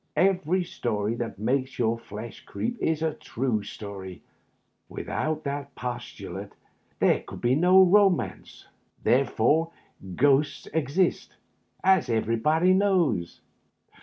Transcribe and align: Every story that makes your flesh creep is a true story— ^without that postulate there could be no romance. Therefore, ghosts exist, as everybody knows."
Every 0.17 0.63
story 0.63 1.13
that 1.17 1.37
makes 1.37 1.77
your 1.77 1.99
flesh 1.99 2.39
creep 2.43 2.75
is 2.79 3.03
a 3.03 3.13
true 3.13 3.61
story— 3.61 4.23
^without 4.91 5.43
that 5.43 5.75
postulate 5.75 6.53
there 6.97 7.19
could 7.21 7.39
be 7.39 7.53
no 7.53 7.83
romance. 7.83 8.65
Therefore, 9.03 9.71
ghosts 10.15 10.65
exist, 10.73 11.35
as 11.83 12.09
everybody 12.09 12.73
knows." 12.73 13.41